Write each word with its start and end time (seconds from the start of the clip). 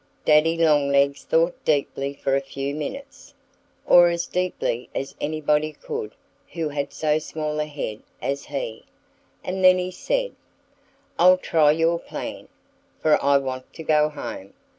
Daddy 0.25 0.57
Longlegs 0.57 1.25
thought 1.25 1.55
deeply 1.63 2.15
for 2.15 2.35
a 2.35 2.41
few 2.41 2.73
minutes 2.73 3.35
or 3.85 4.09
as 4.09 4.25
deeply 4.25 4.89
as 4.95 5.13
anybody 5.21 5.73
could 5.73 6.15
who 6.53 6.69
had 6.69 6.91
so 6.91 7.19
small 7.19 7.59
a 7.59 7.65
head 7.65 8.01
as 8.19 8.45
he. 8.45 8.83
And 9.43 9.63
then 9.63 9.77
he 9.77 9.91
said: 9.91 10.33
"I'll 11.19 11.37
try 11.37 11.73
your 11.73 11.99
plan, 11.99 12.47
for 12.99 13.23
I 13.23 13.37
want 13.37 13.71
to 13.73 13.83
go 13.83 14.09
home. 14.09 14.55